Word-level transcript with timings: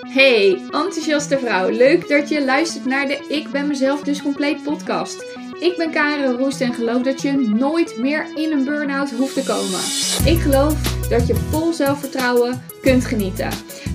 Hey, 0.00 0.62
enthousiaste 0.70 1.38
vrouw. 1.38 1.70
Leuk 1.70 2.08
dat 2.08 2.28
je 2.28 2.44
luistert 2.44 2.84
naar 2.84 3.06
de 3.06 3.24
Ik 3.28 3.50
ben 3.50 3.66
mezelf 3.66 4.02
dus 4.02 4.22
compleet 4.22 4.62
podcast. 4.62 5.24
Ik 5.60 5.76
ben 5.76 5.90
Karen 5.90 6.36
Roest 6.36 6.60
en 6.60 6.74
geloof 6.74 7.02
dat 7.02 7.22
je 7.22 7.32
nooit 7.32 7.98
meer 7.98 8.26
in 8.34 8.52
een 8.52 8.64
burn-out 8.64 9.10
hoeft 9.10 9.34
te 9.34 9.42
komen. 9.42 9.80
Ik 10.34 10.42
geloof 10.42 10.98
dat 11.08 11.26
je 11.26 11.34
vol 11.34 11.72
zelfvertrouwen 11.72 12.62
kunt 12.82 13.04
genieten. 13.04 13.50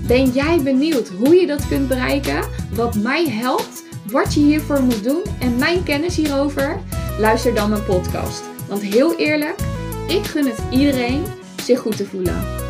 Ben 0.06 0.30
jij 0.30 0.62
benieuwd 0.62 1.08
hoe 1.08 1.34
je 1.34 1.46
dat 1.46 1.68
kunt 1.68 1.88
bereiken? 1.88 2.48
Wat 2.74 2.94
mij 2.94 3.28
helpt? 3.28 3.84
Wat 4.10 4.34
je 4.34 4.40
hiervoor 4.40 4.82
moet 4.82 5.04
doen 5.04 5.22
en 5.40 5.56
mijn 5.56 5.82
kennis 5.82 6.16
hierover? 6.16 6.80
Luister 7.18 7.54
dan 7.54 7.70
mijn 7.70 7.84
podcast. 7.84 8.42
Want 8.68 8.82
heel 8.82 9.18
eerlijk, 9.18 9.60
ik 10.08 10.24
gun 10.24 10.46
het 10.46 10.62
iedereen 10.70 11.24
zich 11.62 11.78
goed 11.78 11.96
te 11.96 12.06
voelen. 12.06 12.65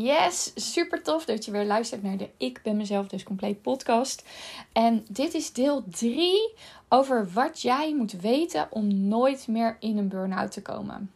Yes, 0.00 0.52
super 0.54 1.02
tof 1.02 1.24
dat 1.24 1.44
je 1.44 1.50
weer 1.50 1.64
luistert 1.64 2.02
naar 2.02 2.16
de 2.16 2.30
Ik 2.36 2.60
ben 2.62 2.76
mezelf 2.76 3.06
dus 3.06 3.22
compleet 3.22 3.62
podcast. 3.62 4.24
En 4.72 5.04
dit 5.08 5.34
is 5.34 5.52
deel 5.52 5.84
3 5.88 6.54
over 6.88 7.32
wat 7.32 7.62
jij 7.62 7.94
moet 7.94 8.12
weten 8.12 8.66
om 8.70 9.08
nooit 9.08 9.46
meer 9.48 9.76
in 9.80 9.98
een 9.98 10.08
burn-out 10.08 10.52
te 10.52 10.62
komen. 10.62 11.12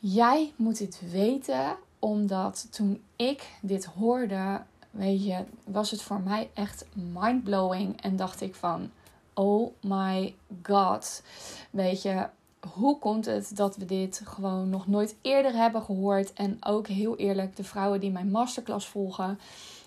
Jij 0.00 0.52
moet 0.56 0.78
dit 0.78 1.00
weten 1.10 1.76
omdat 1.98 2.66
toen 2.70 3.02
ik 3.16 3.50
dit 3.60 3.84
hoorde, 3.84 4.62
weet 4.90 5.24
je, 5.24 5.44
was 5.64 5.90
het 5.90 6.02
voor 6.02 6.20
mij 6.20 6.50
echt 6.54 6.84
mindblowing 6.92 8.02
en 8.02 8.16
dacht 8.16 8.40
ik 8.40 8.54
van 8.54 8.90
oh 9.34 9.72
my 9.80 10.34
god. 10.62 11.22
Weet 11.70 12.02
je, 12.02 12.28
hoe 12.72 12.98
komt 12.98 13.24
het 13.24 13.56
dat 13.56 13.76
we 13.76 13.84
dit 13.84 14.22
gewoon 14.24 14.68
nog 14.70 14.86
nooit 14.86 15.16
eerder 15.22 15.52
hebben 15.52 15.82
gehoord? 15.82 16.32
En 16.32 16.56
ook 16.60 16.86
heel 16.86 17.16
eerlijk, 17.16 17.56
de 17.56 17.64
vrouwen 17.64 18.00
die 18.00 18.10
mijn 18.10 18.30
masterclass 18.30 18.86
volgen, 18.86 19.38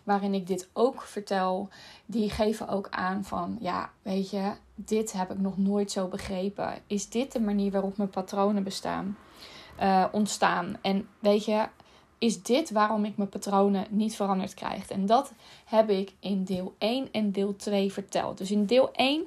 waarin 0.03 0.33
ik 0.33 0.47
dit 0.47 0.69
ook 0.73 1.01
vertel, 1.01 1.69
die 2.05 2.29
geven 2.29 2.67
ook 2.67 2.87
aan 2.89 3.23
van 3.23 3.57
ja, 3.59 3.89
weet 4.01 4.29
je, 4.29 4.51
dit 4.75 5.11
heb 5.11 5.31
ik 5.31 5.39
nog 5.39 5.57
nooit 5.57 5.91
zo 5.91 6.07
begrepen. 6.07 6.73
Is 6.87 7.09
dit 7.09 7.31
de 7.31 7.41
manier 7.41 7.71
waarop 7.71 7.97
mijn 7.97 8.09
patronen 8.09 8.63
bestaan, 8.63 9.17
uh, 9.81 10.05
ontstaan? 10.11 10.77
En 10.81 11.07
weet 11.19 11.45
je, 11.45 11.67
is 12.17 12.43
dit 12.43 12.71
waarom 12.71 13.05
ik 13.05 13.17
mijn 13.17 13.29
patronen 13.29 13.85
niet 13.89 14.15
veranderd 14.15 14.53
krijg? 14.53 14.89
En 14.89 15.05
dat 15.05 15.33
heb 15.65 15.89
ik 15.89 16.13
in 16.19 16.43
deel 16.43 16.73
1 16.77 17.11
en 17.11 17.31
deel 17.31 17.55
2 17.55 17.91
verteld. 17.91 18.37
Dus 18.37 18.51
in 18.51 18.65
deel 18.65 18.91
1 18.91 19.23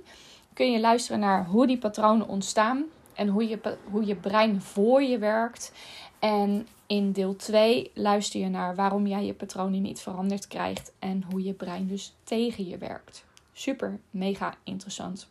kun 0.53 0.73
je 0.73 0.81
luisteren 0.81 1.21
naar 1.21 1.47
hoe 1.47 1.67
die 1.67 1.79
patronen 1.79 2.29
ontstaan 2.29 2.85
en 3.15 3.29
hoe 3.29 3.49
je, 3.49 3.77
hoe 3.91 4.07
je 4.07 4.17
brein 4.17 4.63
voor 4.63 5.03
je 5.03 5.19
werkt. 5.19 5.73
En 6.19 6.67
in 6.87 7.13
deel 7.13 7.37
2 7.37 7.91
luister 7.95 8.41
je 8.41 8.49
naar 8.49 8.75
waarom 8.75 9.07
jij 9.07 9.25
je 9.25 9.35
patronen 9.35 9.83
niet 9.83 10.01
veranderd 10.01 10.47
krijgt 10.47 10.93
en 10.99 11.25
hoe 11.31 11.43
je 11.43 11.53
brein 11.53 11.87
dus 11.87 12.15
tegen 12.25 12.69
je 12.69 12.79
werkt. 12.79 13.25
Super, 13.53 13.99
mega 14.11 14.55
interessant. 14.65 15.29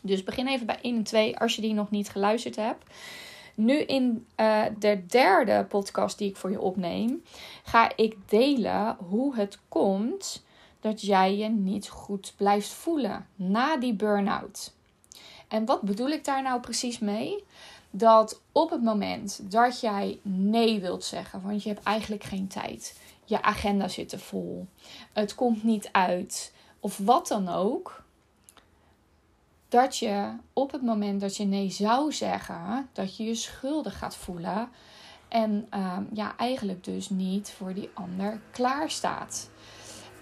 Dus 0.00 0.24
begin 0.24 0.46
even 0.46 0.66
bij 0.66 0.78
1 0.82 0.96
en 0.96 1.02
2 1.02 1.38
als 1.38 1.54
je 1.54 1.62
die 1.62 1.74
nog 1.74 1.90
niet 1.90 2.08
geluisterd 2.08 2.56
hebt. 2.56 2.84
Nu 3.54 3.78
in 3.78 4.26
uh, 4.36 4.62
de 4.78 5.06
derde 5.06 5.66
podcast 5.68 6.18
die 6.18 6.28
ik 6.28 6.36
voor 6.36 6.50
je 6.50 6.60
opneem, 6.60 7.22
ga 7.64 7.96
ik 7.96 8.16
delen 8.26 8.96
hoe 9.08 9.36
het 9.36 9.58
komt 9.68 10.44
dat 10.80 11.00
jij 11.00 11.36
je 11.36 11.48
niet 11.48 11.88
goed 11.88 12.34
blijft 12.36 12.68
voelen 12.68 13.26
na 13.34 13.76
die 13.76 13.94
burn-out. 13.94 14.72
En 15.52 15.64
wat 15.64 15.80
bedoel 15.80 16.08
ik 16.08 16.24
daar 16.24 16.42
nou 16.42 16.60
precies 16.60 16.98
mee? 16.98 17.44
Dat 17.90 18.40
op 18.52 18.70
het 18.70 18.82
moment 18.82 19.40
dat 19.50 19.80
jij 19.80 20.18
nee 20.22 20.80
wilt 20.80 21.04
zeggen, 21.04 21.42
want 21.42 21.62
je 21.62 21.68
hebt 21.68 21.84
eigenlijk 21.84 22.24
geen 22.24 22.46
tijd, 22.46 22.98
je 23.24 23.42
agenda 23.42 23.88
zit 23.88 24.12
er 24.12 24.18
vol, 24.18 24.66
het 25.12 25.34
komt 25.34 25.64
niet 25.64 25.88
uit, 25.92 26.52
of 26.80 26.98
wat 26.98 27.28
dan 27.28 27.48
ook, 27.48 28.02
dat 29.68 29.98
je 29.98 30.32
op 30.52 30.72
het 30.72 30.82
moment 30.82 31.20
dat 31.20 31.36
je 31.36 31.44
nee 31.44 31.70
zou 31.70 32.12
zeggen, 32.12 32.88
dat 32.92 33.16
je 33.16 33.24
je 33.24 33.34
schuldig 33.34 33.98
gaat 33.98 34.16
voelen 34.16 34.68
en 35.28 35.68
uh, 35.74 35.96
ja, 36.12 36.36
eigenlijk 36.36 36.84
dus 36.84 37.10
niet 37.10 37.50
voor 37.50 37.74
die 37.74 37.90
ander 37.94 38.40
klaar 38.50 38.90
staat. 38.90 39.50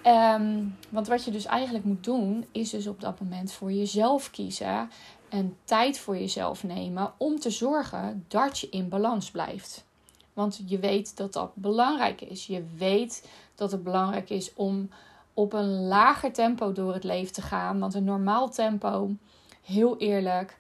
Um, 0.07 0.77
want 0.89 1.07
wat 1.07 1.25
je 1.25 1.31
dus 1.31 1.45
eigenlijk 1.45 1.85
moet 1.85 2.05
doen, 2.05 2.47
is 2.53 2.71
dus 2.71 2.87
op 2.87 3.01
dat 3.01 3.21
moment 3.21 3.53
voor 3.53 3.73
jezelf 3.73 4.31
kiezen 4.31 4.91
en 5.31 5.57
tijd 5.65 5.99
voor 5.99 6.19
jezelf 6.19 6.63
nemen 6.63 7.13
om 7.17 7.41
te 7.41 7.51
zorgen 7.51 8.25
dat 8.29 8.59
je 8.59 8.69
in 8.69 8.89
balans 8.89 9.31
blijft. 9.31 9.85
Want 10.33 10.61
je 10.67 10.79
weet 10.79 11.17
dat 11.17 11.33
dat 11.33 11.55
belangrijk 11.55 12.21
is. 12.21 12.47
Je 12.47 12.65
weet 12.77 13.29
dat 13.55 13.73
het 13.73 13.83
belangrijk 13.83 14.31
is 14.31 14.55
om 14.55 14.91
op 15.35 15.53
een 15.53 15.87
lager 15.87 16.33
tempo 16.33 16.73
door 16.73 16.95
het 16.95 17.05
leven 17.05 17.33
te 17.33 17.43
gaan. 17.43 17.79
Want 17.79 17.95
een 17.95 18.05
normaal 18.05 18.49
tempo, 18.49 19.11
heel 19.63 19.99
eerlijk, 19.99 20.59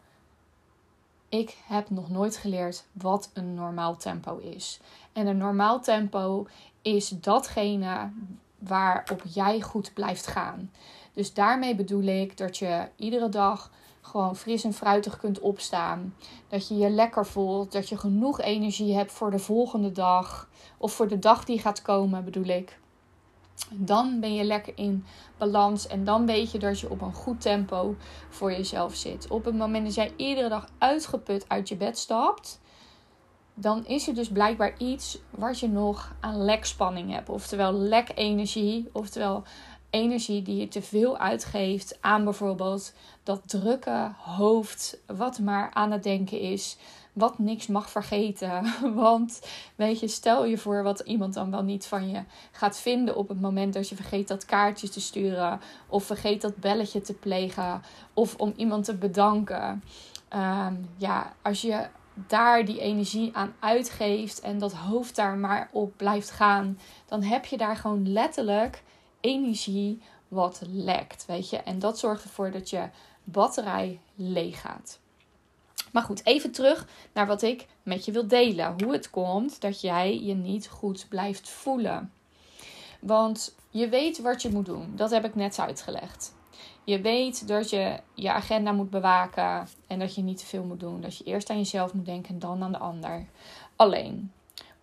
ik 1.29 1.57
heb 1.67 1.91
nog 1.91 2.11
nooit 2.11 2.37
geleerd 2.37 2.85
wat 2.93 3.31
een 3.33 3.55
normaal 3.55 3.97
tempo 3.97 4.39
is. 4.39 4.81
En 5.13 5.27
een 5.27 5.37
normaal 5.37 5.81
tempo 5.81 6.47
is 6.83 7.09
datgene 7.09 8.11
waarop 8.59 9.23
jij 9.33 9.61
goed 9.61 9.95
blijft 9.95 10.27
gaan. 10.27 10.71
Dus 11.13 11.35
daarmee 11.35 11.75
bedoel 11.75 12.03
ik 12.03 12.37
dat 12.37 12.57
je 12.57 12.89
iedere 12.97 13.29
dag 13.29 13.71
gewoon 14.01 14.37
fris 14.37 14.65
en 14.65 14.73
fruitig 14.73 15.19
kunt 15.19 15.41
opstaan. 15.41 16.15
Dat 16.49 16.69
je 16.69 16.77
je 16.77 16.91
lekker 16.91 17.27
voelt. 17.27 17.73
Dat 17.73 17.89
je 17.89 17.97
genoeg 17.97 18.41
energie 18.41 18.95
hebt 18.95 19.13
voor 19.13 19.31
de 19.31 19.39
volgende 19.39 19.93
dag. 19.93 20.49
Of 20.79 20.93
voor 20.93 21.09
de 21.09 21.19
dag 21.19 21.45
die 21.45 21.59
gaat 21.59 21.83
komen, 21.83 22.25
bedoel 22.25 22.45
ik. 22.45 22.79
Dan 23.73 24.21
ben 24.21 24.35
je 24.35 24.45
lekker 24.45 24.73
in 24.77 25.05
balans 25.39 25.87
en 25.87 26.05
dan 26.05 26.27
weet 26.27 26.51
je 26.51 26.59
dat 26.59 26.81
je 26.81 26.91
op 26.91 27.01
een 27.01 27.15
goed 27.15 27.41
tempo 27.41 27.97
voor 28.29 28.53
jezelf 28.53 28.95
zit. 28.95 29.29
Op 29.29 29.45
het 29.45 29.57
moment 29.57 29.85
dat 29.85 29.95
jij 29.95 30.13
iedere 30.17 30.49
dag 30.49 30.69
uitgeput 30.79 31.45
uit 31.49 31.69
je 31.69 31.77
bed 31.77 31.99
stapt, 31.99 32.61
dan 33.55 33.87
is 33.87 34.09
er 34.09 34.15
dus 34.15 34.29
blijkbaar 34.29 34.79
iets 34.79 35.19
wat 35.31 35.61
je 35.61 35.69
nog 35.69 36.15
aan 36.21 36.45
lekspanning 36.45 37.13
hebt. 37.13 37.29
Oftewel 37.29 37.73
lek 37.73 38.13
energie, 38.15 38.89
oftewel 38.93 39.43
energie 39.91 40.43
die 40.43 40.57
je 40.57 40.69
te 40.69 40.83
veel 40.83 41.19
uitgeeft 41.19 41.99
aan 42.01 42.25
bijvoorbeeld 42.25 42.93
dat 43.23 43.41
drukke 43.47 44.13
hoofd, 44.19 44.99
wat 45.07 45.39
maar 45.39 45.71
aan 45.73 45.91
het 45.91 46.03
denken 46.03 46.41
is, 46.41 46.77
wat 47.13 47.39
niks 47.39 47.67
mag 47.67 47.91
vergeten. 47.91 48.75
Want 48.95 49.41
weet 49.75 50.01
je, 50.01 50.09
stel 50.09 50.45
je 50.45 50.59
voor 50.59 50.83
wat 50.83 51.01
iemand 51.01 51.35
dan 51.35 51.51
wel 51.51 51.63
niet 51.63 51.87
van 51.87 52.11
je 52.11 52.23
gaat 52.53 52.79
vinden 52.79 53.17
op 53.17 53.29
het 53.29 53.41
moment 53.41 53.75
dat 53.75 53.89
je 53.89 53.95
vergeet 53.95 54.29
dat 54.29 54.45
kaartje 54.45 54.89
te 54.89 55.01
sturen, 55.01 55.61
of 55.89 56.05
vergeet 56.05 56.41
dat 56.41 56.57
belletje 56.57 57.01
te 57.01 57.15
plegen, 57.15 57.83
of 58.15 58.35
om 58.37 58.53
iemand 58.57 58.85
te 58.85 58.95
bedanken. 58.95 59.83
Ehm, 60.29 60.75
ja, 60.97 61.33
als 61.43 61.61
je 61.61 61.87
daar 62.15 62.65
die 62.65 62.81
energie 62.81 63.31
aan 63.37 63.55
uitgeeft 63.59 64.41
en 64.41 64.59
dat 64.59 64.73
hoofd 64.73 65.17
daar 65.17 65.37
maar 65.37 65.69
op 65.73 65.93
blijft 65.97 66.31
gaan, 66.31 66.79
dan 67.07 67.23
heb 67.23 67.45
je 67.45 67.57
daar 67.57 67.77
gewoon 67.77 68.13
letterlijk 68.13 68.83
energie 69.21 70.03
wat 70.29 70.61
lekt, 70.67 71.27
weet 71.27 71.51
je. 71.51 71.57
En 71.57 71.79
dat 71.79 71.99
zorgt 71.99 72.25
ervoor 72.25 72.51
dat 72.51 72.71
je 72.71 72.89
batterij 73.25 74.01
leeg 74.15 74.61
gaat. 74.61 74.99
Maar 75.93 76.03
goed, 76.03 76.27
even 76.27 76.51
terug 76.51 76.87
naar 77.13 77.27
wat 77.27 77.43
ik 77.43 77.67
met 77.83 78.05
je 78.05 78.13
wil 78.13 78.27
delen. 78.27 78.83
Hoe 78.83 78.93
het 78.93 79.11
komt 79.11 79.61
dat 79.61 79.81
jij 79.81 80.21
je 80.23 80.35
niet 80.35 80.69
goed 80.69 81.07
blijft 81.09 81.49
voelen. 81.49 82.13
Want 83.01 83.55
je 83.71 83.89
weet 83.89 84.21
wat 84.21 84.43
je 84.43 84.51
moet 84.51 84.67
doen. 84.67 84.93
Dat 84.97 85.11
heb 85.11 85.25
ik 85.25 85.35
net 85.35 85.59
uitgelegd. 85.59 86.35
Je 86.85 87.01
weet 87.01 87.49
dat 87.49 87.71
je 87.71 88.01
je 88.15 88.33
agenda 88.33 88.73
moet 88.73 88.91
bewaken 88.91 89.69
en 89.87 89.99
dat 89.99 90.15
je 90.15 90.23
niet 90.23 90.39
te 90.39 90.47
veel 90.47 90.63
moet 90.63 90.81
doen. 90.81 91.01
Dat 91.01 91.17
je 91.17 91.25
eerst 91.25 91.51
aan 91.51 91.57
jezelf 91.57 91.95
moet 91.95 92.05
denken 92.05 92.35
en 92.35 92.39
dan 92.39 92.63
aan 92.63 92.73
de 92.73 92.79
ander. 92.79 93.27
Alleen, 93.77 94.33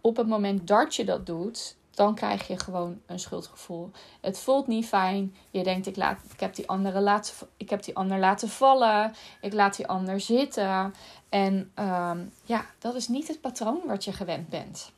op 0.02 0.18
het 0.18 0.28
moment 0.28 0.68
dat 0.68 0.96
je 0.96 1.06
dat 1.06 1.26
doet, 1.26 1.76
dan 1.98 2.16
krijg 2.16 2.48
je 2.48 2.60
gewoon 2.60 3.02
een 3.06 3.20
schuldgevoel. 3.20 3.92
Het 4.22 4.40
voelt 4.40 4.68
niet 4.68 4.86
fijn. 4.86 5.36
Je 5.52 5.64
denkt, 5.64 5.88
ik, 5.88 5.96
laat, 5.96 6.20
ik, 6.34 6.40
heb, 6.40 6.56
die 6.56 6.68
andere 6.68 7.00
laten, 7.00 7.48
ik 7.58 7.70
heb 7.70 7.84
die 7.84 7.96
ander 7.96 8.20
laten 8.20 8.50
vallen. 8.50 9.14
Ik 9.42 9.54
laat 9.54 9.76
die 9.76 9.88
ander 9.88 10.20
zitten. 10.20 10.94
En 11.30 11.72
ehm, 11.74 12.26
ja, 12.44 12.66
dat 12.80 12.96
is 12.96 13.08
niet 13.08 13.28
het 13.28 13.42
patroon 13.42 13.82
wat 13.86 14.04
je 14.04 14.14
gewend 14.14 14.50
bent. 14.50 14.92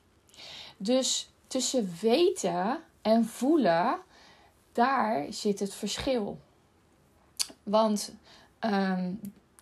Dus 0.78 1.30
tussen 1.48 1.94
weten 2.02 2.80
en 3.02 3.26
voelen, 3.26 4.00
daar 4.72 5.26
zit 5.30 5.60
het 5.60 5.74
verschil. 5.74 6.40
Want 7.64 8.14
ehm, 8.60 9.14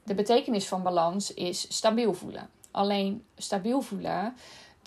de 0.03 0.15
betekenis 0.15 0.67
van 0.67 0.83
balans 0.83 1.33
is 1.33 1.75
stabiel 1.75 2.13
voelen. 2.13 2.49
Alleen 2.71 3.25
stabiel 3.35 3.81
voelen 3.81 4.35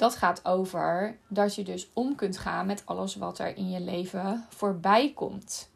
dat 0.01 0.17
gaat 0.17 0.45
over 0.45 1.17
dat 1.29 1.55
je 1.55 1.63
dus 1.63 1.91
om 1.93 2.15
kunt 2.15 2.39
gaan 2.39 2.67
met 2.67 2.83
alles 2.85 3.17
wat 3.17 3.39
er 3.39 3.57
in 3.57 3.71
je 3.71 3.81
leven 3.81 4.47
voorbij 4.49 5.13
komt. 5.15 5.71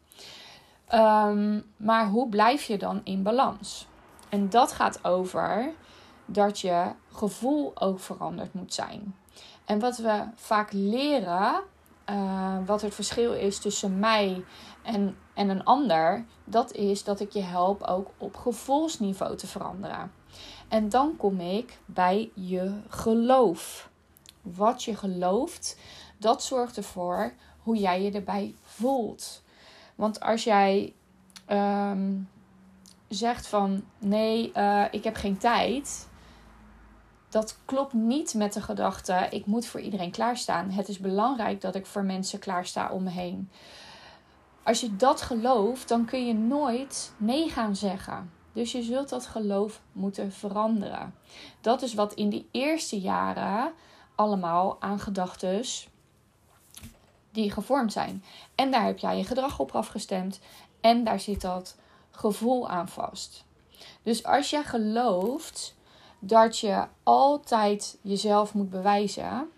Ehm, 0.87 1.61
maar 1.77 2.07
hoe 2.07 2.29
blijf 2.29 2.63
je 2.63 2.77
dan 2.77 3.01
in 3.03 3.23
balans? 3.23 3.87
En 4.29 4.49
dat 4.49 4.71
gaat 4.71 5.03
over 5.03 5.71
dat 6.25 6.59
je 6.59 6.91
gevoel 7.11 7.71
ook 7.75 7.99
veranderd 7.99 8.53
moet 8.53 8.73
zijn. 8.73 9.15
En 9.65 9.79
wat 9.79 9.97
we 9.97 10.23
vaak 10.35 10.71
leren, 10.71 11.61
uh, 12.09 12.57
wat 12.65 12.81
het 12.81 12.93
verschil 12.95 13.33
is 13.33 13.59
tussen 13.59 13.99
mij 13.99 14.43
en, 14.81 15.17
en 15.33 15.49
een 15.49 15.63
ander, 15.63 16.25
dat 16.43 16.71
is 16.71 17.03
dat 17.03 17.19
ik 17.19 17.31
je 17.31 17.41
help 17.41 17.81
ook 17.83 18.09
op 18.17 18.35
gevoelsniveau 18.35 19.35
te 19.35 19.47
veranderen. 19.47 20.11
En 20.67 20.89
dan 20.89 21.17
kom 21.17 21.39
ik 21.39 21.79
bij 21.85 22.31
je 22.33 22.81
geloof. 22.87 23.89
Wat 24.53 24.83
je 24.83 24.95
gelooft, 24.95 25.77
dat 26.17 26.43
zorgt 26.43 26.77
ervoor 26.77 27.33
hoe 27.59 27.77
jij 27.77 28.01
je 28.01 28.11
erbij 28.11 28.55
voelt. 28.61 29.43
Want 29.95 30.19
als 30.19 30.43
jij 30.43 30.93
ehm, 31.45 32.13
zegt 33.07 33.47
van 33.47 33.83
nee, 33.97 34.51
uh, 34.55 34.85
ik 34.91 35.03
heb 35.03 35.15
geen 35.15 35.37
tijd. 35.37 36.07
Dat 37.29 37.57
klopt 37.65 37.93
niet 37.93 38.33
met 38.33 38.53
de 38.53 38.61
gedachte: 38.61 39.27
ik 39.29 39.45
moet 39.45 39.65
voor 39.65 39.79
iedereen 39.79 40.11
klaarstaan. 40.11 40.71
Het 40.71 40.87
is 40.87 40.99
belangrijk 40.99 41.61
dat 41.61 41.75
ik 41.75 41.85
voor 41.85 42.03
mensen 42.03 42.39
klaarsta 42.39 42.89
om 42.89 43.03
me 43.03 43.09
heen. 43.09 43.49
Als 44.63 44.79
je 44.79 44.95
dat 44.95 45.21
gelooft, 45.21 45.87
dan 45.87 46.05
kun 46.05 46.27
je 46.27 46.33
nooit 46.33 47.13
nee 47.17 47.49
gaan 47.49 47.75
zeggen. 47.75 48.31
Dus 48.53 48.71
je 48.71 48.83
zult 48.83 49.09
dat 49.09 49.25
geloof 49.25 49.81
moeten 49.91 50.31
veranderen. 50.31 51.15
Dat 51.61 51.81
is 51.81 51.93
wat 51.93 52.13
in 52.13 52.29
die 52.29 52.47
eerste 52.51 52.99
jaren 52.99 53.73
allemaal 54.15 54.77
aan 54.79 54.99
gedachten 54.99 55.63
die 57.31 57.51
gevormd 57.51 57.91
zijn. 57.91 58.23
En 58.55 58.71
daar 58.71 58.85
heb 58.85 58.97
jij 58.97 59.17
je 59.17 59.23
gedrag 59.23 59.59
op 59.59 59.71
afgestemd. 59.71 60.39
En 60.81 61.03
daar 61.03 61.19
zit 61.19 61.41
dat 61.41 61.75
gevoel 62.11 62.69
aan 62.69 62.89
vast. 62.89 63.45
Dus 64.03 64.23
als 64.23 64.49
jij 64.49 64.63
gelooft 64.63 65.75
dat 66.19 66.59
je 66.59 66.87
altijd 67.03 67.97
jezelf 68.01 68.53
moet 68.53 68.69
bewijzen, 68.69 69.49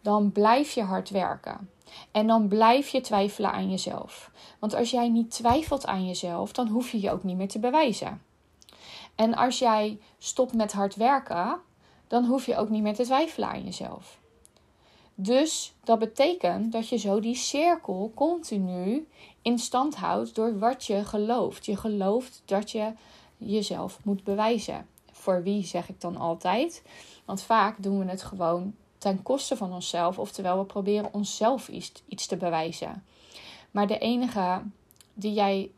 dan 0.00 0.32
blijf 0.32 0.70
je 0.70 0.82
hard 0.82 1.10
werken. 1.10 1.70
En 2.10 2.26
dan 2.26 2.48
blijf 2.48 2.88
je 2.88 3.00
twijfelen 3.00 3.52
aan 3.52 3.70
jezelf. 3.70 4.30
Want 4.58 4.74
als 4.74 4.90
jij 4.90 5.08
niet 5.08 5.30
twijfelt 5.30 5.86
aan 5.86 6.06
jezelf, 6.06 6.52
dan 6.52 6.68
hoef 6.68 6.90
je 6.90 7.00
je 7.00 7.10
ook 7.10 7.22
niet 7.22 7.36
meer 7.36 7.48
te 7.48 7.58
bewijzen. 7.58 8.22
En 9.14 9.34
als 9.34 9.58
jij 9.58 10.00
stopt 10.18 10.54
met 10.54 10.72
hard 10.72 10.94
werken, 10.94 11.60
dan 12.08 12.24
hoef 12.24 12.46
je 12.46 12.56
ook 12.56 12.68
niet 12.68 12.82
meer 12.82 12.94
te 12.94 13.04
twijfelen 13.04 13.48
aan 13.48 13.64
jezelf. 13.64 14.18
Dus 15.14 15.74
dat 15.84 15.98
betekent 15.98 16.72
dat 16.72 16.88
je 16.88 16.96
zo 16.96 17.20
die 17.20 17.34
cirkel 17.34 18.12
continu 18.14 19.08
in 19.42 19.58
stand 19.58 19.96
houdt 19.96 20.34
door 20.34 20.58
wat 20.58 20.84
je 20.84 21.04
gelooft. 21.04 21.66
Je 21.66 21.76
gelooft 21.76 22.42
dat 22.44 22.70
je 22.70 22.92
jezelf 23.36 23.98
moet 24.04 24.24
bewijzen. 24.24 24.86
Voor 25.12 25.42
wie 25.42 25.64
zeg 25.64 25.88
ik 25.88 26.00
dan 26.00 26.16
altijd? 26.16 26.82
Want 27.24 27.42
vaak 27.42 27.82
doen 27.82 27.98
we 27.98 28.10
het 28.10 28.22
gewoon 28.22 28.74
ten 28.98 29.22
koste 29.22 29.56
van 29.56 29.72
onszelf, 29.72 30.18
oftewel 30.18 30.58
we 30.58 30.64
proberen 30.64 31.12
onszelf 31.12 31.68
iets, 32.06 32.26
te 32.26 32.36
bewijzen. 32.36 33.04
Maar 33.70 33.86
de 33.86 33.98
enige 33.98 34.62
die 35.14 35.32
jij 35.32 35.70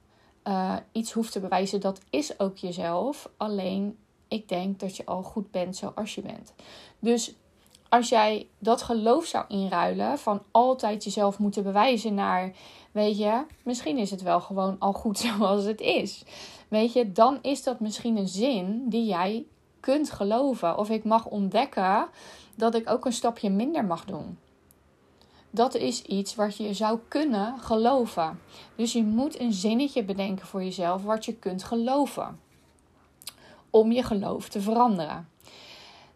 uh, 0.44 0.76
iets 0.92 1.12
hoeft 1.12 1.32
te 1.32 1.40
bewijzen, 1.40 1.80
dat 1.80 2.00
is 2.10 2.40
ook 2.40 2.56
jezelf. 2.56 3.30
Alleen 3.36 3.98
ik 4.30 4.48
denk 4.48 4.80
dat 4.80 4.96
je 4.96 5.06
al 5.06 5.22
goed 5.22 5.50
bent 5.50 5.76
zoals 5.76 6.14
je 6.14 6.22
bent. 6.22 6.52
Dus 6.98 7.34
als 7.88 8.08
jij 8.08 8.46
dat 8.58 8.82
geloof 8.82 9.24
zou 9.24 9.44
inruilen 9.48 10.18
van 10.18 10.42
altijd 10.50 11.04
jezelf 11.04 11.38
moeten 11.38 11.62
bewijzen 11.62 12.14
naar, 12.14 12.52
weet 12.92 13.18
je, 13.18 13.42
misschien 13.62 13.98
is 13.98 14.10
het 14.10 14.22
wel 14.22 14.40
gewoon 14.40 14.76
al 14.78 14.92
goed 14.92 15.18
zoals 15.38 15.64
het 15.64 15.80
is. 15.80 16.24
Weet 16.68 16.92
je, 16.92 17.12
dan 17.12 17.38
is 17.42 17.62
dat 17.62 17.80
misschien 17.80 18.16
een 18.16 18.28
zin 18.28 18.88
die 18.88 19.04
jij 19.04 19.46
kunt 19.80 20.10
geloven. 20.10 20.78
Of 20.78 20.90
ik 20.90 21.04
mag 21.04 21.26
ontdekken 21.26 22.08
dat 22.54 22.74
ik 22.74 22.90
ook 22.90 23.04
een 23.04 23.12
stapje 23.12 23.50
minder 23.50 23.84
mag 23.84 24.04
doen. 24.04 24.38
Dat 25.50 25.74
is 25.74 26.02
iets 26.02 26.34
wat 26.34 26.56
je 26.56 26.74
zou 26.74 26.98
kunnen 27.08 27.58
geloven. 27.58 28.40
Dus 28.76 28.92
je 28.92 29.02
moet 29.02 29.40
een 29.40 29.52
zinnetje 29.52 30.04
bedenken 30.04 30.46
voor 30.46 30.62
jezelf 30.62 31.02
wat 31.02 31.24
je 31.24 31.34
kunt 31.34 31.64
geloven. 31.64 32.38
Om 33.70 33.92
je 33.92 34.02
geloof 34.02 34.48
te 34.48 34.60
veranderen. 34.60 35.28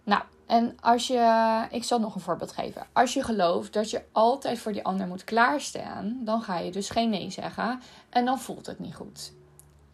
Nou, 0.03 0.23
en 0.47 0.77
als 0.81 1.07
je, 1.07 1.67
ik 1.71 1.85
zal 1.85 1.99
nog 1.99 2.15
een 2.15 2.21
voorbeeld 2.21 2.53
geven. 2.53 2.87
Als 2.93 3.15
je 3.15 3.23
gelooft 3.23 3.73
dat 3.73 3.91
je 3.91 4.03
altijd 4.13 4.59
voor 4.59 4.73
die 4.73 4.85
ander 4.85 5.07
moet 5.07 5.25
klaarstaan, 5.25 6.21
dan 6.25 6.43
ga 6.43 6.59
je 6.59 6.71
dus 6.71 6.91
geen 6.91 7.11
nee 7.11 7.31
zeggen 7.31 7.81
en 8.11 8.25
dan 8.25 8.39
voelt 8.39 8.67
het 8.67 8.79
niet 8.79 8.95
goed. 8.95 9.33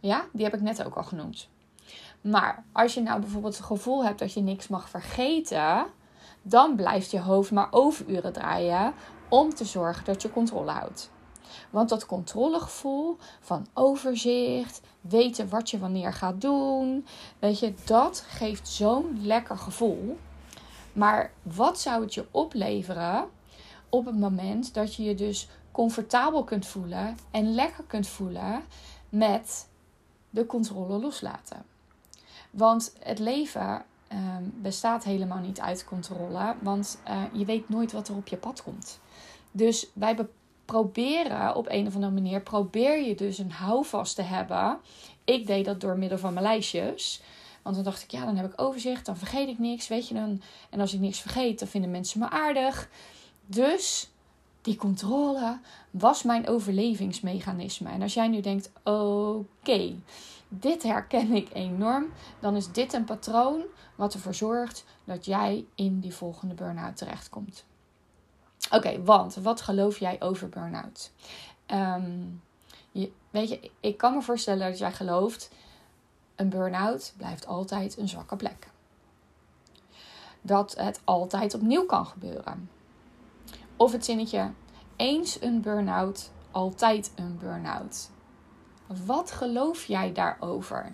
Ja, 0.01 0.25
die 0.33 0.45
heb 0.45 0.55
ik 0.55 0.61
net 0.61 0.85
ook 0.85 0.95
al 0.97 1.05
genoemd. 1.05 1.49
Maar 2.21 2.65
als 2.73 2.95
je 2.95 3.01
nou 3.01 3.21
bijvoorbeeld 3.21 3.57
het 3.57 3.67
gevoel 3.67 4.05
hebt 4.05 4.19
dat 4.19 4.33
je 4.33 4.41
niks 4.41 4.69
mag 4.69 4.89
vergeten, 4.89 5.87
dan 6.43 6.77
blijft 6.77 7.11
je 7.11 7.21
hoofd 7.21 7.51
maar 7.51 7.69
overuren 7.71 8.33
draaien 8.33 8.95
om 9.29 9.55
te 9.55 9.65
zorgen 9.65 10.05
dat 10.05 10.23
je 10.23 10.33
controle 10.33 10.71
houdt. 10.71 11.11
Want 11.71 11.89
dat 11.89 12.07
controlegevoel 12.07 13.17
van 13.41 13.67
overzicht, 13.75 14.81
weten 15.01 15.49
wat 15.49 15.71
je 15.71 15.79
wanneer 15.79 16.13
gaat 16.13 16.41
doen, 16.41 17.07
weet 17.39 17.59
je, 17.59 17.75
dat 17.85 18.25
geeft 18.29 18.69
zo'n 18.69 19.19
lekker 19.23 19.57
gevoel. 19.57 20.19
Maar 20.93 21.33
wat 21.43 21.81
zou 21.81 22.03
het 22.03 22.15
je 22.15 22.27
opleveren 22.31 23.29
op 23.89 24.07
het 24.07 24.19
moment 24.19 24.75
dat 24.75 24.95
je 24.95 25.03
je 25.03 25.15
dus 25.15 25.49
comfortabel 25.71 26.45
kunt 26.45 26.67
voelen 26.67 27.17
en 27.31 27.55
lekker 27.55 27.85
kunt 27.85 28.09
voelen 28.09 28.63
met 29.09 29.69
de 30.31 30.47
controle 30.47 30.99
loslaten? 30.99 31.65
Want 32.51 32.93
het 32.99 33.19
leven 33.19 33.85
ehm, 34.09 34.45
bestaat 34.55 35.05
helemaal 35.05 35.39
niet 35.39 35.61
uit 35.61 35.85
controle, 35.85 36.55
want 36.61 37.01
uh, 37.09 37.23
je 37.33 37.45
weet 37.45 37.69
nooit 37.69 37.93
wat 37.93 38.09
er 38.09 38.17
op 38.17 38.29
je 38.29 38.37
pad 38.37 38.63
komt. 38.63 39.01
Dus 39.53 39.87
wij 39.93 40.17
proberen 40.71 41.55
op 41.55 41.67
een 41.69 41.87
of 41.87 41.95
andere 41.95 42.13
manier, 42.13 42.41
probeer 42.41 43.03
je 43.03 43.15
dus 43.15 43.39
een 43.39 43.51
houvast 43.51 44.15
te 44.15 44.23
hebben. 44.23 44.79
Ik 45.25 45.47
deed 45.47 45.65
dat 45.65 45.81
door 45.81 45.99
middel 45.99 46.19
van 46.19 46.33
mijn 46.33 46.45
lijstjes. 46.45 47.23
Want 47.63 47.75
dan 47.75 47.85
dacht 47.85 48.03
ik, 48.03 48.11
ja, 48.11 48.25
dan 48.25 48.37
heb 48.37 48.53
ik 48.53 48.61
overzicht, 48.61 49.07
dan 49.07 49.17
vergeet 49.17 49.49
ik 49.49 49.59
niks, 49.59 49.89
weet 49.89 50.09
je 50.09 50.15
dan. 50.15 50.43
En 50.71 50.81
als 50.81 50.95
ik 50.95 51.01
niks 51.01 51.21
vergeet, 51.21 51.59
dan 51.59 51.69
vinden 51.69 51.91
mensen 51.91 52.21
me 52.21 52.31
aardig. 52.31 52.89
Dus 53.47 54.11
die 54.63 54.77
controle 54.77 55.59
was 55.91 56.23
mijn 56.23 56.49
overlevingsmechanisme. 56.49 57.89
En 57.91 58.03
als 58.03 58.15
jij 58.15 58.29
nu 58.29 58.41
denkt, 58.41 58.73
oké, 58.85 59.95
dit 60.49 60.83
herken 60.83 61.33
ik 61.33 61.49
enorm, 61.53 62.07
dan 62.41 62.57
is 62.57 62.73
dit 62.73 62.93
een 62.93 63.05
patroon 63.05 63.63
wat 63.95 64.15
ervoor 64.15 64.35
zorgt 64.35 64.85
dat 65.05 65.25
jij 65.25 65.65
in 65.75 66.01
die 66.01 66.15
volgende 66.15 66.55
burn-out 66.55 66.97
terechtkomt. 66.97 67.65
Oké, 68.71 69.03
want 69.03 69.35
wat 69.35 69.61
geloof 69.61 69.99
jij 69.99 70.21
over 70.21 70.49
burn-out? 70.49 71.11
Ehm, 71.67 72.21
weet 73.31 73.49
je, 73.49 73.71
ik 73.81 73.97
kan 73.97 74.15
me 74.15 74.23
voorstellen 74.23 74.69
dat 74.69 74.79
jij 74.79 74.93
gelooft 74.93 75.51
een 76.37 76.49
burn-out 76.49 77.15
blijft 77.17 77.47
altijd 77.47 77.99
een 77.99 78.09
zwakke 78.09 78.37
plek. 78.37 78.69
Dat 80.43 80.75
het 80.77 81.01
altijd 81.05 81.55
opnieuw 81.55 81.87
kan 81.87 82.07
gebeuren. 82.07 82.71
Of 83.77 83.93
het 83.93 84.05
zinnetje 84.05 84.51
eens 84.97 85.43
een 85.43 85.61
burn-out, 85.61 86.31
altijd 86.51 87.13
een 87.15 87.39
burn-out. 87.39 88.11
Wat 89.07 89.31
geloof 89.31 89.85
jij 89.85 90.13
daarover? 90.13 90.93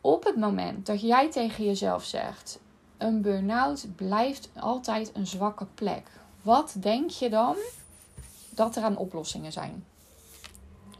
Op 0.00 0.24
het 0.24 0.36
moment 0.36 0.86
dat 0.86 1.00
jij 1.00 1.30
tegen 1.30 1.64
jezelf 1.64 2.04
zegt: 2.04 2.60
een 2.98 3.22
burn-out 3.22 3.86
blijft 3.96 4.48
altijd 4.54 5.10
een 5.14 5.26
zwakke 5.26 5.66
plek. 5.74 6.06
Wat 6.42 6.74
denk 6.78 7.10
je 7.10 7.30
dan 7.30 7.56
dat 8.50 8.76
er 8.76 8.82
aan 8.82 8.96
oplossingen 8.96 9.52
zijn? 9.52 9.84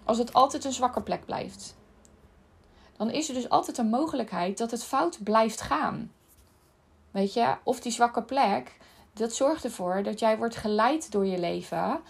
Als 0.04 0.18
het 0.18 0.32
altijd 0.32 0.64
een 0.64 0.72
zwakke 0.72 1.00
plek 1.00 1.24
blijft 1.24 1.74
dan 2.96 3.10
is 3.10 3.28
er 3.28 3.34
dus 3.34 3.48
altijd 3.48 3.78
een 3.78 3.88
mogelijkheid 3.88 4.58
dat 4.58 4.70
het 4.70 4.84
fout 4.84 5.18
blijft 5.22 5.60
gaan. 5.60 6.12
Weet 7.10 7.32
je, 7.32 7.54
of 7.62 7.80
die 7.80 7.92
zwakke 7.92 8.22
plek, 8.22 8.76
dat 9.12 9.34
zorgt 9.34 9.64
ervoor 9.64 10.02
dat 10.02 10.18
jij 10.18 10.38
wordt 10.38 10.56
geleid 10.56 11.12
door 11.12 11.26
je 11.26 11.38
leven. 11.38 12.00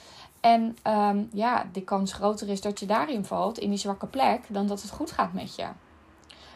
En 0.41 0.77
um, 0.87 1.29
ja, 1.33 1.69
de 1.73 1.83
kans 1.83 2.13
groter 2.13 2.49
is 2.49 2.61
dat 2.61 2.81
je 2.81 2.87
daarin 2.87 3.25
valt, 3.25 3.59
in 3.59 3.69
die 3.69 3.79
zwakke 3.79 4.07
plek, 4.07 4.41
dan 4.49 4.67
dat 4.67 4.83
het 4.83 4.91
goed 4.91 5.11
gaat 5.11 5.33
met 5.33 5.55
je. 5.55 5.67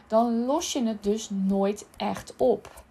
Dan 0.07 0.45
los 0.45 0.73
je 0.73 0.87
het 0.87 1.03
dus 1.03 1.31
nooit 1.31 1.87
echt 1.97 2.35
op. 2.37 2.83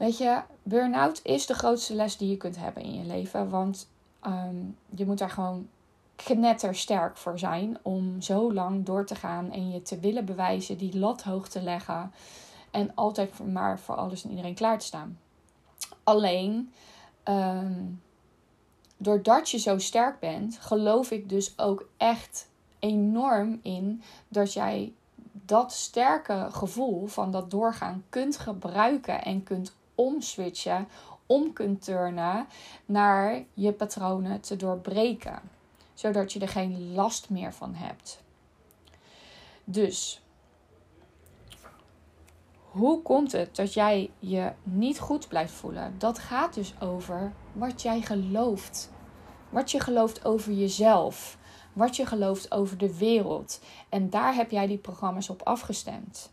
Weet 0.00 0.18
je, 0.18 0.42
burn-out 0.62 1.20
is 1.22 1.46
de 1.46 1.54
grootste 1.54 1.94
les 1.94 2.16
die 2.16 2.30
je 2.30 2.36
kunt 2.36 2.56
hebben 2.56 2.82
in 2.82 2.94
je 2.94 3.04
leven. 3.04 3.50
Want 3.50 3.88
um, 4.26 4.76
je 4.94 5.06
moet 5.06 5.18
daar 5.18 5.30
gewoon 5.30 5.68
knettersterk 6.16 7.16
voor 7.16 7.38
zijn 7.38 7.78
om 7.82 8.20
zo 8.20 8.52
lang 8.52 8.84
door 8.84 9.06
te 9.06 9.14
gaan 9.14 9.52
en 9.52 9.70
je 9.70 9.82
te 9.82 9.98
willen 9.98 10.24
bewijzen, 10.24 10.78
die 10.78 10.98
lat 10.98 11.22
hoog 11.22 11.48
te 11.48 11.62
leggen 11.62 12.12
en 12.70 12.94
altijd 12.94 13.46
maar 13.52 13.78
voor 13.78 13.94
alles 13.94 14.24
en 14.24 14.30
iedereen 14.30 14.54
klaar 14.54 14.78
te 14.78 14.86
staan. 14.86 15.18
Alleen, 16.04 16.72
um, 17.24 18.02
doordat 18.96 19.50
je 19.50 19.58
zo 19.58 19.78
sterk 19.78 20.20
bent, 20.20 20.58
geloof 20.60 21.10
ik 21.10 21.28
dus 21.28 21.58
ook 21.58 21.88
echt 21.96 22.48
enorm 22.78 23.60
in 23.62 24.02
dat 24.28 24.52
jij 24.52 24.92
dat 25.32 25.72
sterke 25.72 26.46
gevoel 26.50 27.06
van 27.06 27.30
dat 27.30 27.50
doorgaan 27.50 28.04
kunt 28.08 28.38
gebruiken 28.38 29.24
en 29.24 29.42
kunt 29.42 29.78
omswitchen, 30.00 30.88
om 31.26 31.52
kunt 31.52 31.84
turnen 31.84 32.46
naar 32.86 33.44
je 33.54 33.72
patronen 33.72 34.40
te 34.40 34.56
doorbreken, 34.56 35.40
zodat 35.94 36.32
je 36.32 36.40
er 36.40 36.48
geen 36.48 36.94
last 36.94 37.30
meer 37.30 37.54
van 37.54 37.74
hebt. 37.74 38.22
Dus 39.64 40.22
hoe 42.70 43.02
komt 43.02 43.32
het 43.32 43.56
dat 43.56 43.74
jij 43.74 44.10
je 44.18 44.52
niet 44.62 44.98
goed 44.98 45.28
blijft 45.28 45.52
voelen? 45.52 45.94
Dat 45.98 46.18
gaat 46.18 46.54
dus 46.54 46.74
over 46.80 47.32
wat 47.52 47.82
jij 47.82 48.00
gelooft. 48.00 48.90
Wat 49.48 49.70
je 49.70 49.80
gelooft 49.80 50.24
over 50.24 50.52
jezelf. 50.52 51.38
Wat 51.72 51.96
je 51.96 52.06
gelooft 52.06 52.52
over 52.52 52.78
de 52.78 52.98
wereld. 52.98 53.60
En 53.88 54.10
daar 54.10 54.34
heb 54.34 54.50
jij 54.50 54.66
die 54.66 54.78
programma's 54.78 55.28
op 55.28 55.42
afgestemd. 55.42 56.30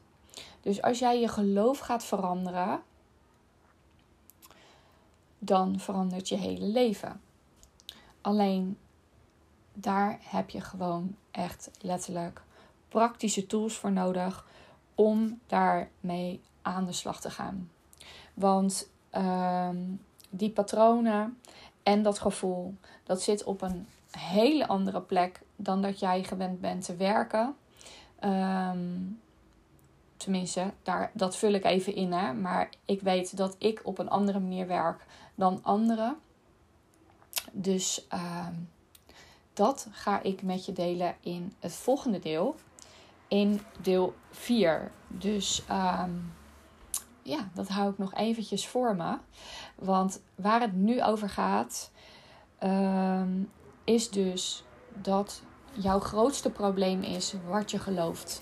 Dus 0.62 0.82
als 0.82 1.00
jij 1.00 1.20
je 1.20 1.28
geloof 1.28 1.80
gaat 1.80 2.04
veranderen, 2.04 2.82
dan 5.48 5.80
verandert 5.80 6.30
je 6.30 6.36
hele 6.36 6.66
leven. 6.66 7.22
Alleen 8.22 8.78
daar 9.74 10.20
heb 10.22 10.50
je 10.50 10.62
gewoon 10.62 11.16
echt 11.32 11.72
letterlijk 11.82 12.42
praktische 12.90 13.48
tools 13.48 13.78
voor 13.78 13.92
nodig 13.92 14.46
om 14.96 15.40
daarmee 15.48 16.42
aan 16.62 16.86
de 16.86 16.92
slag 16.92 17.22
te 17.22 17.30
gaan. 17.30 17.70
Want 18.34 18.90
uh, 19.14 19.70
die 20.30 20.50
patronen 20.50 21.38
en 21.84 22.02
dat 22.04 22.20
gevoel, 22.20 22.76
dat 23.04 23.22
zit 23.22 23.44
op 23.44 23.62
een 23.62 23.88
hele 24.12 24.68
andere 24.68 25.02
plek 25.02 25.42
dan 25.56 25.82
dat 25.82 26.00
jij 26.00 26.24
gewend 26.24 26.62
bent 26.62 26.86
te 26.86 26.96
werken. 26.96 27.56
Um, 28.24 29.20
tenminste, 30.18 30.74
daar, 30.84 31.12
dat 31.14 31.38
vul 31.38 31.52
ik 31.52 31.66
even 31.66 31.96
in. 31.96 32.12
Hè? 32.12 32.34
Maar 32.34 32.70
ik 32.86 33.02
weet 33.02 33.38
dat 33.38 33.56
ik 33.58 33.82
op 33.84 33.98
een 34.00 34.10
andere 34.10 34.40
manier 34.40 34.68
werk 34.68 35.06
dan 35.36 35.60
anderen. 35.64 36.18
Dus 37.52 38.08
uh, 38.14 38.48
dat 39.54 39.88
ga 39.92 40.22
ik 40.22 40.42
met 40.42 40.66
je 40.66 40.74
delen 40.74 41.16
in 41.22 41.54
het 41.60 41.74
volgende 41.74 42.20
deel 42.20 42.56
in 43.28 43.62
deel 43.82 44.16
4. 44.32 44.92
Dus 45.08 45.64
um, 45.72 46.34
ja, 47.22 47.50
dat 47.54 47.68
hou 47.68 47.92
ik 47.92 47.98
nog 47.98 48.14
eventjes 48.14 48.68
voor 48.68 48.96
me. 48.96 49.18
Want 49.76 50.22
waar 50.36 50.62
het 50.62 50.74
nu 50.74 51.04
over 51.04 51.30
gaat, 51.30 51.92
um, 52.64 53.52
is 53.84 54.10
dus 54.10 54.64
dat 55.02 55.42
jouw 55.72 56.00
grootste 56.00 56.50
probleem 56.50 57.02
is 57.02 57.34
wat 57.48 57.72
je 57.72 57.80
gelooft. 57.80 58.42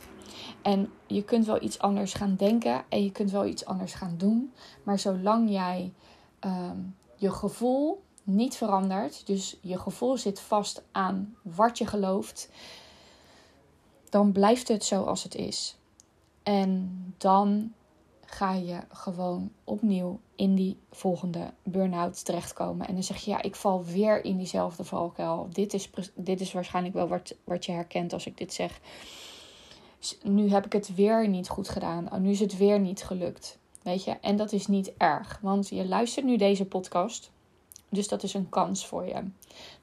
En 0.62 0.91
je 1.08 1.24
kunt 1.24 1.46
wel 1.46 1.62
iets 1.62 1.79
anders 1.79 2.13
gaan 2.13 2.36
denken 2.36 2.84
en 2.89 3.03
je 3.03 3.12
kunt 3.12 3.32
wel 3.32 3.46
iets 3.46 3.65
anders 3.65 3.94
gaan 3.94 4.15
doen. 4.17 4.53
Maar 4.84 5.00
zolang 5.00 5.50
jij 5.50 5.94
um, 6.46 6.96
je 7.15 7.32
gevoel 7.32 8.03
niet 8.24 8.55
verandert, 8.55 9.27
dus 9.27 9.58
je 9.62 9.79
gevoel 9.79 10.17
zit 10.17 10.39
vast 10.39 10.84
aan 10.91 11.36
wat 11.41 11.77
je 11.77 11.86
gelooft, 11.86 12.50
dan 14.10 14.32
blijft 14.32 14.67
het 14.67 14.84
zoals 14.84 15.24
het 15.24 15.36
is. 15.36 15.77
En 16.44 16.89
dan 17.17 17.74
ga 18.25 18.53
je 18.53 18.79
gewoon 18.91 19.51
opnieuw 19.63 20.20
in 20.36 20.55
die 20.55 20.77
volgende 20.91 21.53
burn-out 21.63 22.25
terechtkomen. 22.25 22.88
En 22.88 22.94
dan 22.94 23.03
zeg 23.03 23.17
je, 23.17 23.32
ja, 23.32 23.41
ik 23.41 23.55
val 23.55 23.84
weer 23.84 24.25
in 24.25 24.38
diezelfde 24.38 24.84
valkuil. 24.84 25.48
Dit 25.51 25.74
is, 25.74 25.89
dit 26.13 26.41
is 26.41 26.53
waarschijnlijk 26.53 26.96
wel 26.96 27.08
wat, 27.08 27.36
wat 27.44 27.65
je 27.65 27.72
herkent 27.72 28.13
als 28.13 28.25
ik 28.25 28.38
dit 28.38 28.53
zeg. 28.53 28.79
Nu 30.24 30.50
heb 30.50 30.65
ik 30.65 30.74
het 30.74 30.95
weer 30.95 31.27
niet 31.27 31.50
goed 31.50 31.69
gedaan. 31.69 32.12
Oh, 32.12 32.19
nu 32.19 32.29
is 32.29 32.39
het 32.39 32.57
weer 32.57 32.79
niet 32.79 33.03
gelukt. 33.03 33.57
Weet 33.81 34.03
je, 34.03 34.12
en 34.12 34.35
dat 34.35 34.51
is 34.51 34.67
niet 34.67 34.93
erg, 34.97 35.39
want 35.41 35.69
je 35.69 35.88
luistert 35.88 36.25
nu 36.25 36.38
deze 36.38 36.65
podcast. 36.65 37.31
Dus 37.89 38.07
dat 38.07 38.24
is 38.24 38.33
een 38.33 38.50
kans 38.50 38.88
voor 38.88 39.05
je. 39.05 39.24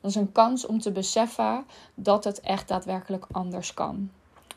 Dat 0.00 0.10
is 0.10 0.14
een 0.14 0.32
kans 0.32 0.66
om 0.66 0.80
te 0.80 0.92
beseffen 0.92 1.64
dat 1.94 2.24
het 2.24 2.40
echt 2.40 2.68
daadwerkelijk 2.68 3.26
anders 3.30 3.74
kan. 3.74 4.10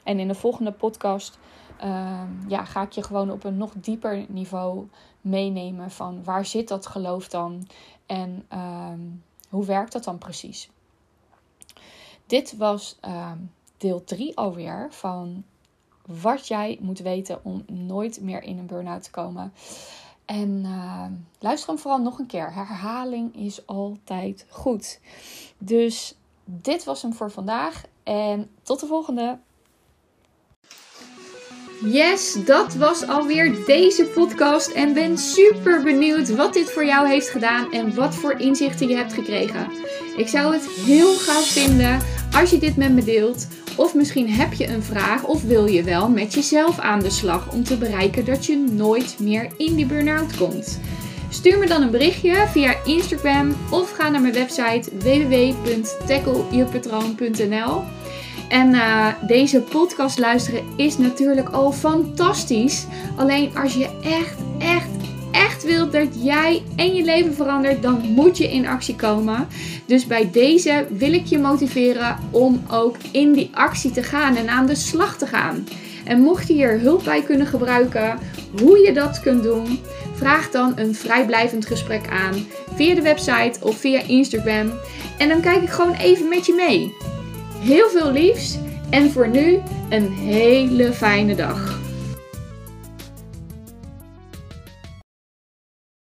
En 0.04 0.20
in 0.20 0.28
de 0.28 0.36
volgende 0.36 0.72
podcast 0.72 1.40
ehm, 1.78 2.50
ja, 2.50 2.66
ga 2.66 2.82
ik 2.82 2.92
je 2.92 3.04
gewoon 3.04 3.32
op 3.32 3.44
een 3.44 3.58
nog 3.58 3.74
dieper 3.76 4.26
niveau 4.28 4.88
meenemen 5.22 5.92
van 5.92 6.24
waar 6.24 6.46
zit 6.46 6.68
dat 6.68 6.86
geloof 6.86 7.28
dan 7.28 7.68
en 8.06 8.46
ehm, 8.48 9.00
hoe 9.50 9.66
werkt 9.66 9.92
dat 9.92 10.04
dan 10.04 10.18
precies. 10.18 10.70
Dit 12.26 12.58
was 12.58 12.98
ehm, 13.02 13.38
deel 13.78 14.04
3 14.04 14.38
alweer 14.38 14.88
van 14.90 15.44
wat 16.06 16.48
jij 16.48 16.78
moet 16.82 17.00
weten 17.00 17.40
om 17.44 17.64
nooit 17.68 18.22
meer 18.22 18.44
in 18.44 18.58
een 18.58 18.66
burn-out 18.66 19.04
te 19.04 19.12
komen. 19.12 19.54
En 20.26 20.66
luister 21.40 21.70
hem 21.70 21.80
vooral 21.80 22.02
nog 22.02 22.20
een 22.20 22.26
keer. 22.26 22.54
Herhaling 22.54 23.36
is 23.36 23.68
altijd 23.68 24.46
goed. 24.50 25.00
Dus 25.58 26.16
dit 26.46 26.84
was 26.84 27.02
hem 27.02 27.14
voor 27.14 27.32
vandaag. 27.32 27.84
En 28.04 28.50
tot 28.64 28.80
de 28.80 28.86
volgende. 28.86 29.38
Yes, 31.84 32.38
dat 32.46 32.74
was 32.74 33.08
alweer 33.08 33.66
deze 33.66 34.06
podcast 34.06 34.72
en 34.72 34.94
ben 34.94 35.18
super 35.18 35.84
benieuwd 35.84 36.36
wat 36.36 36.54
dit 36.54 36.72
voor 36.72 36.86
jou 36.86 37.08
heeft 37.08 37.30
gedaan 37.30 37.72
en 37.72 37.96
wat 37.96 38.16
voor 38.16 38.40
inzichten 38.40 38.88
je 38.88 38.96
hebt 38.96 39.14
gekregen. 39.14 39.72
Ik 40.18 40.28
zou 40.28 40.54
het 40.54 40.66
heel 40.70 41.14
gaaf 41.14 41.46
vinden 41.46 42.00
als 42.34 42.50
je 42.50 42.58
dit 42.58 42.78
met 42.78 42.92
me 42.92 43.04
deelt. 43.04 43.48
Of 43.76 43.94
misschien 43.94 44.30
heb 44.30 44.54
je 44.54 44.68
een 44.68 44.84
vraag 44.84 45.24
of 45.24 45.44
wil 45.44 45.66
je 45.66 45.84
wel 45.84 46.10
met 46.10 46.34
jezelf 46.34 46.80
aan 46.80 47.00
de 47.00 47.10
slag 47.10 47.52
om 47.52 47.64
te 47.64 47.78
bereiken 47.78 48.26
dat 48.26 48.46
je 48.46 48.66
nooit 48.72 49.16
meer 49.20 49.48
in 49.58 49.76
die 49.76 49.86
burn-out 49.86 50.38
komt. 50.38 50.80
Stuur 51.30 51.60
me 51.60 51.68
dan 51.68 51.82
een 51.82 51.92
berichtje 51.92 52.46
via 52.52 52.76
Instagram 52.86 53.56
of 53.72 53.92
ga 53.92 54.10
naar 54.10 54.22
mijn 54.22 54.34
website 54.34 54.98
www.tackleyourpatroon.nl. 54.98 57.82
En 58.50 58.74
uh, 58.74 59.08
deze 59.28 59.62
podcast 59.62 60.20
luisteren 60.20 60.64
is 60.76 60.98
natuurlijk 60.98 61.50
al 61.50 61.72
fantastisch. 61.72 62.86
Alleen 63.16 63.58
als 63.58 63.74
je 63.74 63.90
echt, 64.04 64.36
echt, 64.60 64.95
wilt 65.66 65.92
dat 65.92 66.08
jij 66.24 66.64
en 66.76 66.96
je 66.96 67.04
leven 67.04 67.34
verandert, 67.34 67.82
dan 67.82 68.02
moet 68.02 68.38
je 68.38 68.52
in 68.52 68.68
actie 68.68 68.96
komen. 68.96 69.48
Dus 69.86 70.08
bij 70.08 70.30
deze 70.32 70.88
wil 70.90 71.14
ik 71.14 71.26
je 71.26 71.40
motiveren 71.40 72.18
om 72.32 72.64
ook 72.72 72.96
in 73.12 73.34
die 73.34 73.50
actie 73.54 73.92
te 73.92 74.04
gaan 74.04 74.36
en 74.36 74.50
aan 74.50 74.66
de 74.66 74.76
slag 74.76 75.18
te 75.18 75.26
gaan. 75.26 75.68
En 76.06 76.22
mocht 76.22 76.48
je 76.48 76.54
hier 76.54 76.80
hulp 76.80 77.04
bij 77.04 77.22
kunnen 77.22 77.48
gebruiken, 77.48 78.20
hoe 78.62 78.80
je 78.80 78.94
dat 78.94 79.20
kunt 79.20 79.44
doen, 79.44 79.80
vraag 80.14 80.52
dan 80.52 80.74
een 80.76 80.96
vrijblijvend 80.96 81.66
gesprek 81.66 82.10
aan 82.10 82.46
via 82.76 82.96
de 82.96 83.02
website 83.02 83.60
of 83.62 83.78
via 83.78 84.02
Instagram. 84.02 84.72
En 85.18 85.30
dan 85.30 85.42
kijk 85.42 85.62
ik 85.62 85.70
gewoon 85.70 85.96
even 85.96 86.28
met 86.28 86.46
je 86.46 86.54
mee. 86.54 86.94
Heel 87.60 87.90
veel 87.90 88.12
liefs 88.12 88.58
en 88.90 89.12
voor 89.12 89.28
nu 89.28 89.60
een 89.90 90.12
hele 90.12 90.94
fijne 90.94 91.36
dag. 91.36 91.85